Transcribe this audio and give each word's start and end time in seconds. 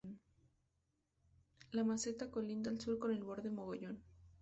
La 1.73 1.83
meseta 1.83 2.31
colinda 2.31 2.71
al 2.71 2.81
sur 2.81 2.97
con 2.97 3.11
el 3.11 3.23
Borde 3.23 3.51
Mogollón. 3.51 4.01